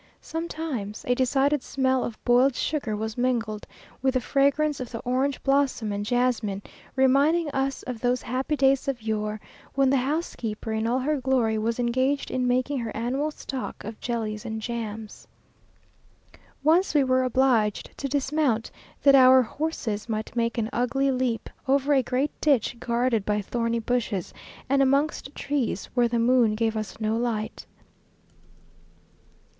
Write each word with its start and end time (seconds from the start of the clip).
Sometimes 0.23 1.05
a 1.07 1.13
decided 1.13 1.61
smell 1.61 2.03
of 2.03 2.17
boiled 2.25 2.55
sugar 2.55 2.95
was 2.95 3.19
mingled 3.19 3.67
with 4.01 4.15
the 4.15 4.19
fragrance 4.19 4.79
of 4.79 4.89
the 4.89 4.97
orange 5.01 5.43
blossom 5.43 5.91
and 5.91 6.03
jasmine; 6.03 6.63
reminding 6.95 7.51
us 7.51 7.83
of 7.83 8.01
those 8.01 8.23
happy 8.23 8.55
days 8.55 8.87
of 8.87 9.03
yore, 9.03 9.39
when 9.75 9.91
the 9.91 9.97
housekeeper 9.97 10.71
in 10.73 10.87
all 10.87 10.97
her 10.97 11.21
glory, 11.21 11.59
was 11.59 11.77
engaged 11.77 12.31
in 12.31 12.47
making 12.47 12.79
her 12.79 12.89
annual 12.97 13.29
stock 13.29 13.83
of 13.83 13.99
jellies 13.99 14.43
and 14.43 14.59
jams. 14.59 15.27
Once 16.63 16.95
we 16.95 17.03
were 17.03 17.21
obliged 17.23 17.91
to 17.95 18.07
dismount, 18.09 18.71
that 19.03 19.13
our 19.13 19.43
horses 19.43 20.09
might 20.09 20.35
make 20.35 20.57
an 20.57 20.67
ugly 20.73 21.11
leap 21.11 21.47
over 21.67 21.93
a 21.93 22.01
great 22.01 22.31
ditch 22.41 22.75
guarded 22.79 23.23
by 23.23 23.39
thorny 23.39 23.77
bushes, 23.77 24.33
and 24.67 24.81
amongst 24.81 25.35
trees 25.35 25.87
where 25.93 26.07
the 26.07 26.17
moon 26.17 26.55
gave 26.55 26.75
us 26.75 26.99
no 26.99 27.15
light. 27.15 27.67